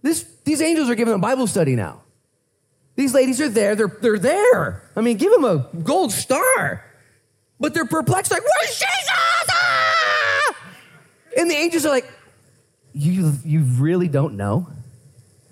[0.00, 2.00] this, these angels are giving a Bible study now.
[2.96, 3.74] These ladies are there.
[3.74, 4.82] They're, they're there.
[4.96, 6.86] I mean, give them a gold star.
[7.62, 9.08] But they're perplexed, like, where's Jesus?
[9.52, 10.56] Ah!
[11.38, 12.10] And the angels are like,
[12.92, 14.66] you, you really don't know?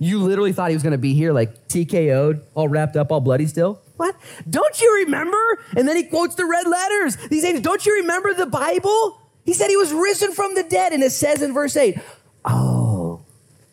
[0.01, 3.21] You literally thought he was going to be here, like TKO'd, all wrapped up, all
[3.21, 3.81] bloody still?
[3.97, 4.17] What?
[4.49, 5.39] Don't you remember?
[5.77, 7.17] And then he quotes the red letters.
[7.29, 9.21] These angels, don't you remember the Bible?
[9.45, 11.97] He said he was risen from the dead, and it says in verse 8,
[12.45, 13.21] oh,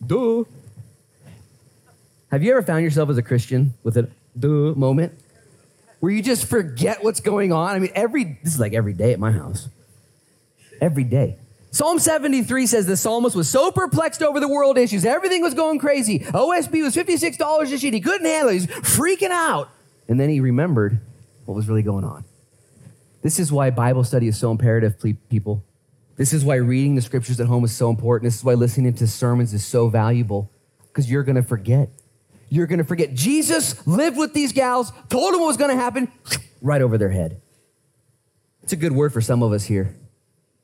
[0.05, 0.43] duh.
[2.29, 5.17] Have you ever found yourself as a Christian with a duh moment?
[5.99, 7.75] Where you just forget what's going on.
[7.75, 9.69] I mean, every this is like every day at my house.
[10.79, 11.37] Every day.
[11.71, 15.05] Psalm 73 says the psalmist was so perplexed over the world issues.
[15.05, 16.19] Everything was going crazy.
[16.19, 17.93] OSB was $56 a sheet.
[17.93, 18.53] He couldn't handle it.
[18.53, 19.69] He's freaking out.
[20.07, 20.99] And then he remembered
[21.45, 22.23] what was really going on.
[23.21, 24.95] This is why Bible study is so imperative,
[25.29, 25.63] people.
[26.15, 28.27] This is why reading the scriptures at home is so important.
[28.27, 30.49] This is why listening to sermons is so valuable
[30.87, 31.89] because you're going to forget
[32.49, 33.13] you're going to forget.
[33.13, 36.11] Jesus lived with these gals, told them what was going to happen,
[36.61, 37.41] right over their head.
[38.63, 39.95] It's a good word for some of us here.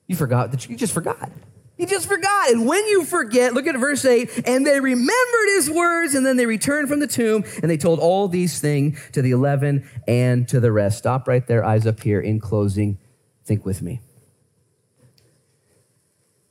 [0.08, 1.32] You forgot that you just forgot.
[1.78, 2.52] You just forgot.
[2.52, 6.38] And when you forget, look at verse 8, and they remembered his words, and then
[6.38, 10.48] they returned from the tomb, and they told all these things to the 11 and
[10.50, 11.00] to the rest.
[11.00, 12.22] Stop right there, eyes up here.
[12.22, 13.00] In closing,
[13.44, 14.02] think with me.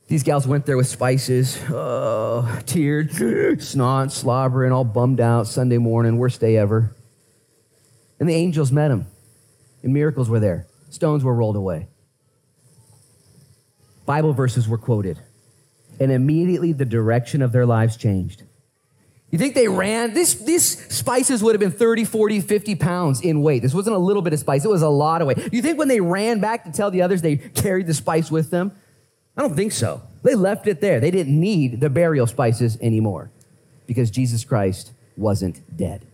[0.07, 6.17] These gals went there with spices, uh, teared, snot, slobbering, all bummed out Sunday morning,
[6.17, 6.95] worst day ever.
[8.19, 9.07] And the angels met them,
[9.81, 10.67] and miracles were there.
[10.89, 11.87] Stones were rolled away.
[14.05, 15.19] Bible verses were quoted,
[15.99, 18.43] and immediately the direction of their lives changed.
[19.31, 20.13] You think they ran?
[20.13, 23.63] This, these spices would have been 30, 40, 50 pounds in weight.
[23.63, 25.51] This wasn't a little bit of spice, it was a lot of weight.
[25.51, 28.51] You think when they ran back to tell the others they carried the spice with
[28.51, 28.73] them?
[29.35, 30.01] I don't think so.
[30.21, 30.99] They left it there.
[30.99, 33.31] They didn't need the burial spices anymore
[33.87, 36.05] because Jesus Christ wasn't dead.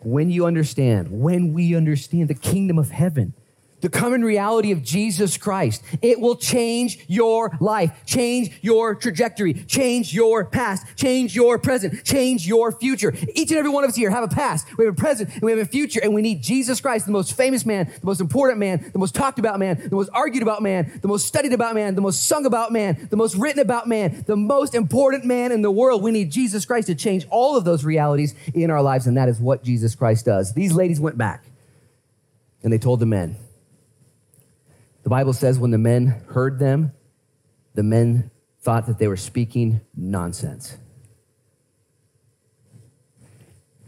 [0.00, 3.34] When you understand, when we understand the kingdom of heaven,
[3.82, 5.84] the coming reality of Jesus Christ.
[6.00, 12.46] It will change your life, change your trajectory, change your past, change your present, change
[12.46, 13.12] your future.
[13.34, 15.42] Each and every one of us here have a past, we have a present, and
[15.42, 18.20] we have a future, and we need Jesus Christ, the most famous man, the most
[18.20, 21.52] important man, the most talked about man, the most argued about man, the most studied
[21.52, 25.24] about man, the most sung about man, the most written about man, the most important
[25.24, 26.02] man in the world.
[26.02, 29.28] We need Jesus Christ to change all of those realities in our lives, and that
[29.28, 30.54] is what Jesus Christ does.
[30.54, 31.44] These ladies went back
[32.62, 33.36] and they told the men,
[35.02, 36.92] the Bible says when the men heard them,
[37.74, 38.30] the men
[38.60, 40.76] thought that they were speaking nonsense.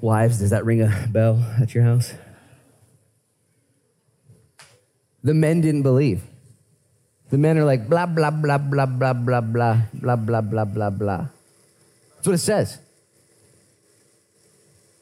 [0.01, 2.13] Wives, does that ring a bell at your house?
[5.23, 6.23] The men didn't believe.
[7.31, 10.91] The men are like, blah, blah, blah, blah, blah, blah, blah, blah, blah, blah, blah,
[10.91, 11.27] blah.
[12.17, 12.79] That's what it says.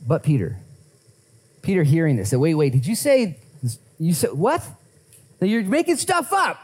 [0.06, 0.58] But Peter,
[1.62, 3.38] Peter hearing this said, wait, wait, did you say,
[3.98, 4.64] you said, what?
[5.42, 6.56] Now you're making stuff up.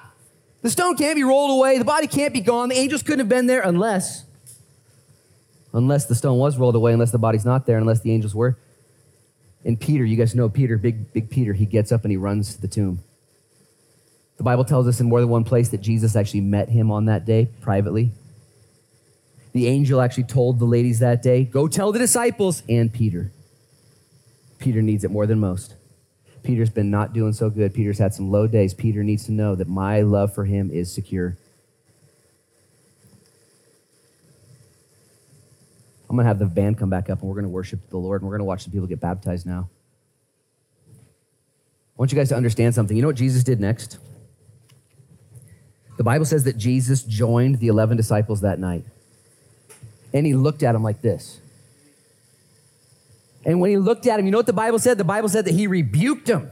[0.62, 1.78] The stone can't be rolled away.
[1.78, 2.68] The body can't be gone.
[2.68, 4.24] The angels couldn't have been there unless,
[5.72, 8.56] unless the stone was rolled away, unless the body's not there, unless the angels were.
[9.64, 12.54] And Peter, you guys know Peter, big, big Peter, he gets up and he runs
[12.54, 13.00] to the tomb.
[14.36, 17.06] The Bible tells us in more than one place that Jesus actually met him on
[17.06, 18.12] that day privately.
[19.54, 23.32] The angel actually told the ladies that day, Go tell the disciples and Peter.
[24.60, 25.74] Peter needs it more than most.
[26.48, 27.74] Peter's been not doing so good.
[27.74, 28.72] Peter's had some low days.
[28.72, 31.36] Peter needs to know that my love for him is secure.
[36.08, 37.98] I'm going to have the band come back up and we're going to worship the
[37.98, 39.68] Lord and we're going to watch some people get baptized now.
[40.88, 42.96] I want you guys to understand something.
[42.96, 43.98] You know what Jesus did next?
[45.98, 48.86] The Bible says that Jesus joined the 11 disciples that night.
[50.14, 51.42] And he looked at them like this.
[53.44, 54.98] And when he looked at him, you know what the Bible said?
[54.98, 56.50] The Bible said that he rebuked him.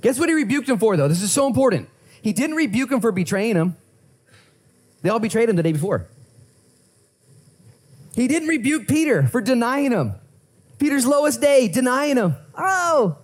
[0.00, 1.08] Guess what he rebuked him for, though?
[1.08, 1.88] This is so important.
[2.22, 3.76] He didn't rebuke him for betraying him.
[5.02, 6.06] They all betrayed him the day before.
[8.14, 10.14] He didn't rebuke Peter for denying him.
[10.78, 12.34] Peter's lowest day, denying him.
[12.56, 13.18] Oh,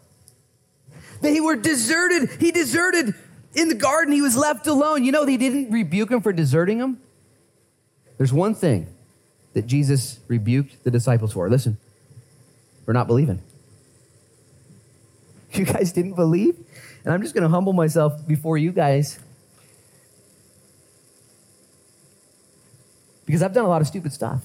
[1.20, 2.30] they were deserted.
[2.40, 3.14] He deserted
[3.54, 4.14] in the garden.
[4.14, 5.04] He was left alone.
[5.04, 7.00] You know, they didn't rebuke him for deserting him.
[8.16, 8.86] There's one thing
[9.54, 11.48] that Jesus rebuked the disciples for.
[11.50, 11.78] Listen,
[12.88, 13.42] for not believing.
[15.52, 16.56] You guys didn't believe?
[17.04, 19.18] And I'm just going to humble myself before you guys.
[23.26, 24.42] Because I've done a lot of stupid stuff.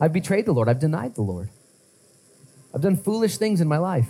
[0.00, 1.50] I've betrayed the Lord, I've denied the Lord.
[2.74, 4.08] I've done foolish things in my life.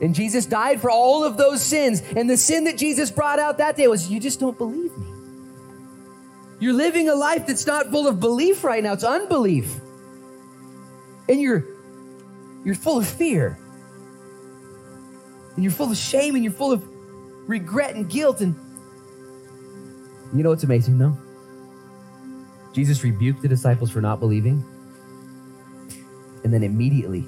[0.00, 2.02] And Jesus died for all of those sins.
[2.16, 5.06] And the sin that Jesus brought out that day was you just don't believe me.
[6.60, 9.74] You're living a life that's not full of belief right now, it's unbelief.
[11.28, 11.69] And you're
[12.64, 13.58] you're full of fear.
[15.54, 16.82] And you're full of shame and you're full of
[17.48, 18.54] regret and guilt and
[20.32, 21.16] you know what's amazing though?
[22.72, 24.64] Jesus rebuked the disciples for not believing.
[26.44, 27.26] And then immediately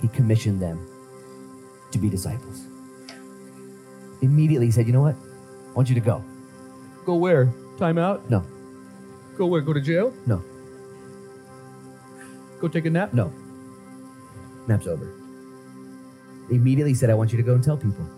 [0.00, 0.86] he commissioned them
[1.90, 2.64] to be disciples.
[4.22, 5.16] Immediately he said, You know what?
[5.16, 6.24] I want you to go.
[7.04, 7.52] Go where?
[7.78, 8.30] Time out?
[8.30, 8.44] No,
[9.36, 9.60] Go where?
[9.60, 10.12] Go to jail?
[10.26, 10.42] no,
[12.60, 13.12] Go take a nap?
[13.12, 13.32] no.
[14.68, 15.12] Nap's over.
[16.50, 18.08] Immediately said, I want you to go and tell people.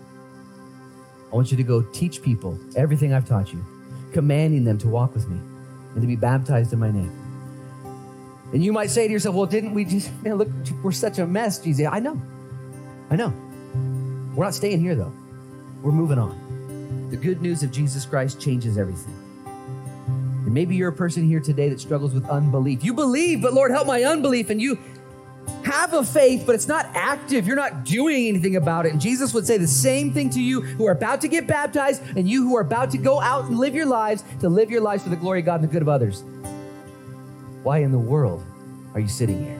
[1.31, 3.63] I want you to go teach people everything I've taught you,
[4.13, 5.37] commanding them to walk with me
[5.93, 7.11] and to be baptized in my name.
[8.53, 10.49] And you might say to yourself, well, didn't we just, man, look,
[10.83, 11.87] we're such a mess, Jesus.
[11.91, 12.21] I know.
[13.09, 13.33] I know.
[14.35, 15.13] We're not staying here, though.
[15.81, 17.09] We're moving on.
[17.09, 19.13] The good news of Jesus Christ changes everything.
[20.45, 22.83] And maybe you're a person here today that struggles with unbelief.
[22.83, 24.49] You believe, but Lord, help my unbelief.
[24.49, 24.77] And you
[25.65, 27.47] have a faith, but it's not active.
[27.47, 28.91] You're not doing anything about it.
[28.91, 32.03] And Jesus would say the same thing to you who are about to get baptized
[32.15, 34.81] and you who are about to go out and live your lives to live your
[34.81, 36.23] lives for the glory of God and the good of others.
[37.63, 38.45] Why in the world
[38.93, 39.59] are you sitting here?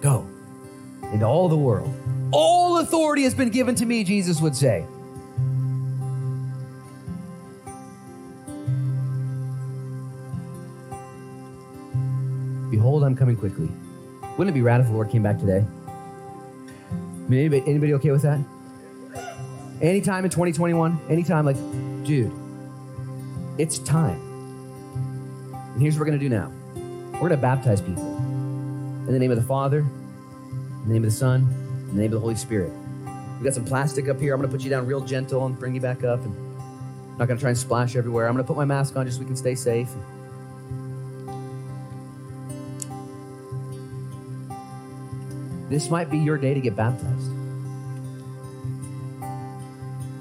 [0.00, 0.28] Go
[1.12, 1.92] into all the world.
[2.30, 4.86] All authority has been given to me, Jesus would say.
[12.70, 13.68] Behold, I'm coming quickly.
[14.36, 15.64] Wouldn't it be rad if the Lord came back today?
[16.90, 18.40] I mean, anybody, anybody okay with that?
[19.80, 21.56] Anytime in 2021, anytime, like,
[22.04, 22.32] dude,
[23.58, 24.20] it's time.
[25.52, 26.52] And here's what we're going to do now
[27.14, 31.10] we're going to baptize people in the name of the Father, in the name of
[31.10, 31.42] the Son,
[31.90, 32.72] in the name of the Holy Spirit.
[33.34, 34.34] We've got some plastic up here.
[34.34, 36.20] I'm going to put you down real gentle and bring you back up.
[36.24, 38.28] And I'm not going to try and splash everywhere.
[38.28, 39.88] I'm going to put my mask on just so we can stay safe.
[45.72, 47.30] This might be your day to get baptized.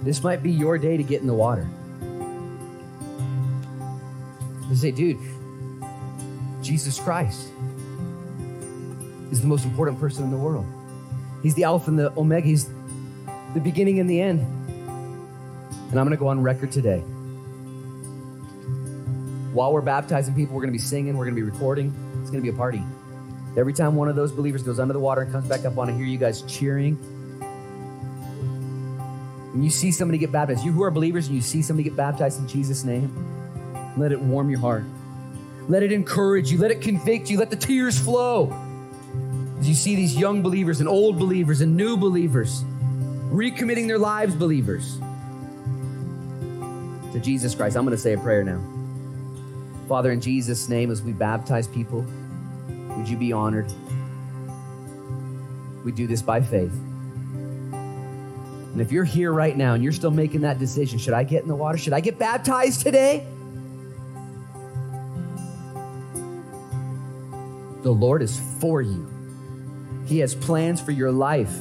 [0.01, 1.67] This might be your day to get in the water.
[4.69, 5.17] To say, dude,
[6.61, 7.49] Jesus Christ
[9.29, 10.65] is the most important person in the world.
[11.43, 12.47] He's the Alpha and the Omega.
[12.47, 12.69] He's
[13.53, 14.39] the beginning and the end.
[14.39, 16.99] And I'm going to go on record today.
[19.51, 21.93] While we're baptizing people, we're going to be singing, we're going to be recording.
[22.21, 22.81] It's going to be a party.
[23.57, 25.75] Every time one of those believers goes under the water and comes back up, I
[25.75, 26.95] want to hear you guys cheering.
[29.51, 31.97] When you see somebody get baptized, you who are believers and you see somebody get
[31.97, 33.13] baptized in Jesus' name,
[33.97, 34.85] let it warm your heart.
[35.67, 36.57] Let it encourage you.
[36.57, 37.37] Let it convict you.
[37.37, 38.53] Let the tears flow.
[39.59, 42.63] As you see these young believers and old believers and new believers
[43.29, 44.97] recommitting their lives, believers,
[47.13, 47.75] to Jesus Christ.
[47.75, 48.61] I'm going to say a prayer now.
[49.87, 52.05] Father, in Jesus' name, as we baptize people,
[53.01, 53.65] would you be honored?
[55.83, 56.71] We do this by faith.
[57.71, 61.41] And if you're here right now and you're still making that decision, should I get
[61.41, 61.79] in the water?
[61.79, 63.25] Should I get baptized today?
[67.81, 69.09] The Lord is for you.
[70.05, 71.57] He has plans for your life.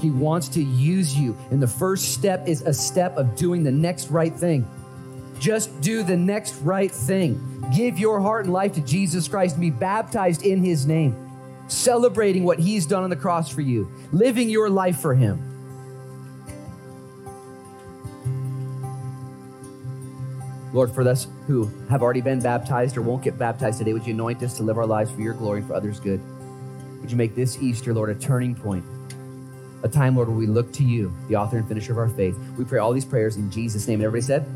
[0.00, 1.36] He wants to use you.
[1.52, 4.68] And the first step is a step of doing the next right thing.
[5.40, 7.64] Just do the next right thing.
[7.74, 11.16] Give your heart and life to Jesus Christ and be baptized in his name,
[11.66, 15.46] celebrating what he's done on the cross for you, living your life for him.
[20.74, 24.12] Lord, for us who have already been baptized or won't get baptized today, would you
[24.12, 26.20] anoint us to live our lives for your glory and for others' good?
[27.00, 28.84] Would you make this Easter, Lord, a turning point?
[29.82, 32.38] A time, Lord, where we look to you, the author and finisher of our faith.
[32.58, 34.00] We pray all these prayers in Jesus' name.
[34.00, 34.46] And everybody said,